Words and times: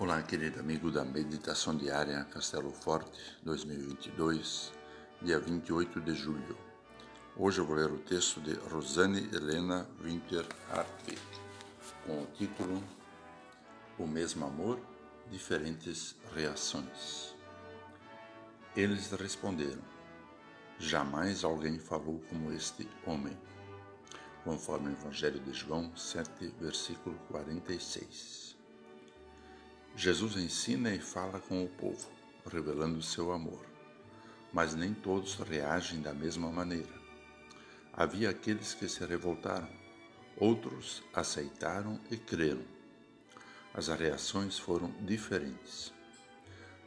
Olá, 0.00 0.22
querido 0.22 0.58
amigo 0.60 0.90
da 0.90 1.04
Meditação 1.04 1.76
Diária 1.76 2.24
Castelo 2.32 2.72
Forte 2.72 3.20
2022, 3.42 4.72
dia 5.20 5.38
28 5.38 6.00
de 6.00 6.14
julho. 6.14 6.56
Hoje 7.36 7.60
eu 7.60 7.66
vou 7.66 7.76
ler 7.76 7.90
o 7.92 7.98
texto 7.98 8.40
de 8.40 8.54
Rosane 8.70 9.28
Helena 9.30 9.86
Winter 10.02 10.46
Hartwig, 10.70 11.20
com 12.06 12.22
o 12.22 12.26
título 12.28 12.82
O 13.98 14.06
mesmo 14.06 14.46
amor, 14.46 14.80
diferentes 15.30 16.16
reações. 16.34 17.34
Eles 18.74 19.10
responderam: 19.10 19.82
Jamais 20.78 21.44
alguém 21.44 21.78
falou 21.78 22.22
como 22.30 22.50
este 22.54 22.88
homem, 23.04 23.38
conforme 24.44 24.88
o 24.88 24.92
Evangelho 24.92 25.40
de 25.40 25.52
João 25.52 25.94
7, 25.94 26.54
versículo 26.58 27.18
46. 27.28 28.49
Jesus 29.96 30.36
ensina 30.36 30.94
e 30.94 30.98
fala 30.98 31.40
com 31.40 31.62
o 31.64 31.68
povo, 31.68 32.08
revelando 32.50 33.02
seu 33.02 33.32
amor, 33.32 33.66
mas 34.52 34.74
nem 34.74 34.94
todos 34.94 35.34
reagem 35.34 36.00
da 36.00 36.14
mesma 36.14 36.50
maneira. 36.50 36.94
Havia 37.92 38.30
aqueles 38.30 38.72
que 38.72 38.88
se 38.88 39.04
revoltaram, 39.04 39.68
outros 40.36 41.02
aceitaram 41.12 42.00
e 42.10 42.16
creram. 42.16 42.64
As 43.74 43.88
reações 43.88 44.58
foram 44.58 44.90
diferentes. 45.04 45.92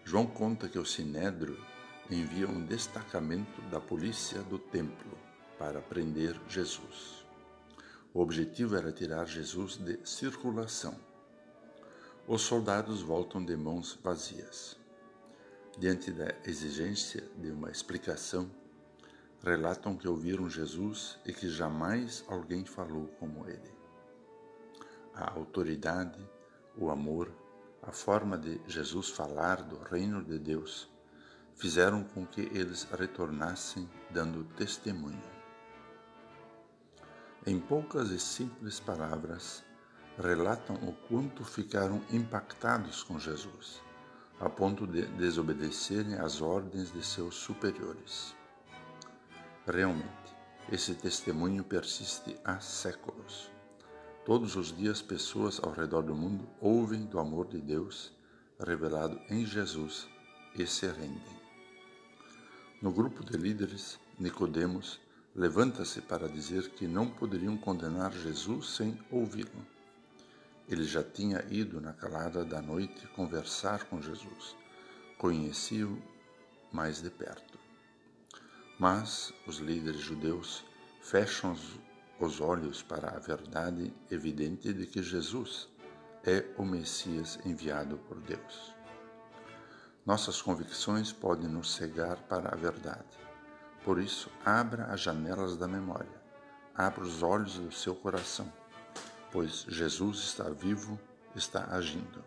João 0.03 0.25
conta 0.25 0.67
que 0.67 0.79
o 0.79 0.85
Sinédrio 0.85 1.63
envia 2.09 2.47
um 2.47 2.65
destacamento 2.65 3.61
da 3.63 3.79
polícia 3.79 4.41
do 4.43 4.57
templo 4.57 5.17
para 5.59 5.81
prender 5.81 6.39
Jesus. 6.49 7.25
O 8.13 8.21
objetivo 8.21 8.75
era 8.75 8.91
tirar 8.91 9.25
Jesus 9.25 9.77
de 9.77 9.99
circulação 10.03 11.12
os 12.25 12.41
soldados 12.43 13.01
voltam 13.01 13.43
de 13.43 13.55
mãos 13.57 13.99
vazias. 14.01 14.77
Diante 15.77 16.09
da 16.09 16.33
exigência 16.45 17.21
de 17.37 17.51
uma 17.51 17.69
explicação, 17.69 18.49
relatam 19.43 19.97
que 19.97 20.07
ouviram 20.07 20.49
Jesus 20.49 21.19
e 21.25 21.33
que 21.33 21.49
jamais 21.49 22.23
alguém 22.29 22.63
falou 22.63 23.07
como 23.19 23.45
ele. 23.49 23.73
A 25.13 25.31
autoridade, 25.31 26.17
o 26.77 26.89
amor, 26.89 27.29
a 27.81 27.91
forma 27.91 28.37
de 28.37 28.61
Jesus 28.67 29.09
falar 29.09 29.61
do 29.61 29.77
reino 29.79 30.23
de 30.23 30.39
Deus 30.39 30.89
fizeram 31.55 32.05
com 32.05 32.25
que 32.25 32.41
eles 32.41 32.83
retornassem 32.83 33.89
dando 34.09 34.45
testemunho. 34.55 35.21
Em 37.45 37.59
poucas 37.59 38.11
e 38.11 38.19
simples 38.19 38.79
palavras, 38.79 39.65
relatam 40.17 40.75
o 40.75 40.93
quanto 41.07 41.43
ficaram 41.43 42.01
impactados 42.11 43.03
com 43.03 43.17
Jesus, 43.17 43.81
a 44.39 44.49
ponto 44.49 44.85
de 44.85 45.05
desobedecerem 45.07 46.15
às 46.15 46.41
ordens 46.41 46.91
de 46.91 47.03
seus 47.03 47.35
superiores. 47.35 48.35
Realmente, 49.65 50.07
esse 50.71 50.93
testemunho 50.93 51.63
persiste 51.63 52.37
há 52.43 52.59
séculos. 52.59 53.51
Todos 54.25 54.55
os 54.55 54.75
dias, 54.75 55.01
pessoas 55.01 55.59
ao 55.61 55.71
redor 55.71 56.03
do 56.03 56.15
mundo 56.15 56.47
ouvem 56.61 57.05
do 57.05 57.19
amor 57.19 57.47
de 57.47 57.59
Deus 57.59 58.13
revelado 58.59 59.19
em 59.29 59.45
Jesus 59.45 60.07
e 60.55 60.65
se 60.65 60.85
rendem. 60.87 61.41
No 62.81 62.91
grupo 62.91 63.23
de 63.25 63.37
líderes, 63.37 63.99
Nicodemos 64.19 64.99
levanta-se 65.35 66.01
para 66.01 66.29
dizer 66.29 66.69
que 66.69 66.87
não 66.87 67.09
poderiam 67.09 67.57
condenar 67.57 68.13
Jesus 68.13 68.75
sem 68.75 68.97
ouvi-lo. 69.09 69.65
Ele 70.73 70.85
já 70.85 71.03
tinha 71.03 71.45
ido 71.51 71.79
na 71.79 71.93
calada 71.93 72.43
da 72.43 72.59
noite 72.59 73.07
conversar 73.09 73.83
com 73.83 74.01
Jesus. 74.01 74.57
Conhecia-o 75.19 76.01
mais 76.71 76.99
de 76.99 77.11
perto. 77.11 77.59
Mas 78.79 79.31
os 79.45 79.57
líderes 79.57 80.01
judeus 80.01 80.65
fecham 80.99 81.55
os 82.19 82.41
olhos 82.41 82.81
para 82.81 83.09
a 83.09 83.19
verdade 83.19 83.93
evidente 84.09 84.73
de 84.73 84.87
que 84.87 85.03
Jesus 85.03 85.69
é 86.25 86.43
o 86.57 86.65
Messias 86.65 87.37
enviado 87.45 87.99
por 88.07 88.19
Deus. 88.21 88.73
Nossas 90.03 90.41
convicções 90.41 91.13
podem 91.13 91.47
nos 91.47 91.71
cegar 91.75 92.17
para 92.23 92.49
a 92.51 92.57
verdade. 92.57 93.19
Por 93.85 93.99
isso, 93.99 94.27
abra 94.43 94.85
as 94.85 95.01
janelas 95.01 95.55
da 95.55 95.67
memória, 95.67 96.19
abra 96.73 97.03
os 97.03 97.21
olhos 97.21 97.59
do 97.59 97.71
seu 97.71 97.93
coração 97.93 98.51
pois 99.33 99.65
Jesus 99.67 100.19
está 100.19 100.47
vivo, 100.47 100.99
está 101.35 101.65
agindo. 101.75 102.23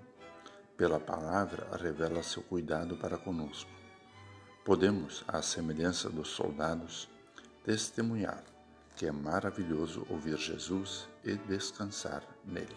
Pela 0.77 0.99
palavra, 0.99 1.69
revela 1.77 2.21
seu 2.23 2.43
cuidado 2.43 2.97
para 2.97 3.17
conosco. 3.17 3.71
Podemos, 4.65 5.25
à 5.29 5.41
semelhança 5.41 6.11
dos 6.11 6.29
soldados, 6.29 7.09
testemunhar 7.65 8.43
que 8.97 9.07
é 9.07 9.13
maravilhoso 9.13 10.05
ouvir 10.11 10.37
Jesus 10.37 11.09
e 11.23 11.37
descansar 11.37 12.25
nele. 12.45 12.77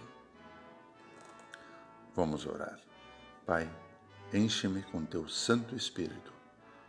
Vamos 2.13 2.45
orar. 2.45 2.79
Pai, 3.45 3.67
enche-me 4.31 4.83
com 4.83 5.05
teu 5.05 5.27
Santo 5.27 5.75
Espírito, 5.75 6.31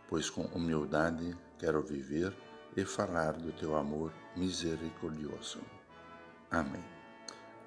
pois 0.07 0.29
com 0.29 0.43
humildade 0.47 1.35
quero 1.57 1.81
viver 1.81 2.35
e 2.77 2.85
falar 2.85 3.33
do 3.33 3.51
teu 3.53 3.75
amor 3.75 4.13
misericordioso. 4.35 5.59
Amém. 6.51 7.00